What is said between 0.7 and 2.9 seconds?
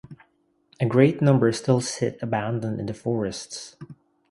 A great number still sit abandoned in